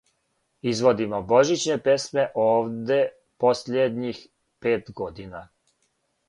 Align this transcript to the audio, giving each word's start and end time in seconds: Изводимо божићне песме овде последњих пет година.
Изводимо 0.69 1.19
божићне 1.31 1.75
песме 1.87 2.23
овде 2.47 2.97
последњих 3.45 4.17
пет 4.65 4.83
година. 5.03 5.41